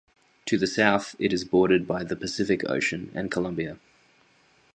To 0.47 0.57
the 0.57 0.65
south, 0.65 1.15
it 1.19 1.31
is 1.31 1.45
bordered 1.45 1.85
by 1.85 2.03
the 2.03 2.15
Pacific 2.15 2.67
Ocean 2.67 3.11
and 3.13 3.29
Colombia. 3.29 3.77